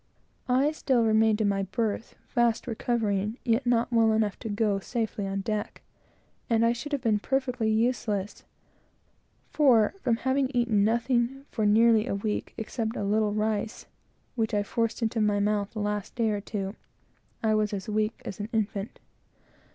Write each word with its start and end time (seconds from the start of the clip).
I 0.49 0.71
still 0.71 1.03
remained 1.03 1.41
in 1.41 1.47
my 1.49 1.61
berth, 1.61 2.15
fast 2.25 2.65
recovering, 2.65 3.37
yet 3.45 3.61
still 3.61 3.69
not 3.69 3.93
well 3.93 4.13
enough 4.13 4.39
to 4.39 4.49
go 4.49 4.79
safely 4.79 5.27
on 5.27 5.41
deck. 5.41 5.83
And 6.49 6.65
I 6.65 6.73
should 6.73 6.91
have 6.91 7.03
been 7.03 7.19
perfectly 7.19 7.69
useless; 7.69 8.43
for, 9.51 9.93
from 10.01 10.15
having 10.15 10.49
eaten 10.55 10.83
nothing 10.83 11.45
for 11.51 11.67
nearly 11.67 12.07
a 12.07 12.15
week, 12.15 12.55
except 12.57 12.95
a 12.97 13.03
little 13.03 13.33
rice, 13.35 13.85
which 14.33 14.55
I 14.55 14.63
forced 14.63 15.03
into 15.03 15.21
my 15.21 15.39
mouth 15.39 15.69
the 15.69 15.79
last 15.81 16.15
day 16.15 16.31
or 16.31 16.41
two, 16.41 16.73
I 17.43 17.53
was 17.53 17.71
as 17.71 17.87
weak 17.87 18.23
as 18.25 18.39
an 18.39 18.49
infant. 18.51 18.97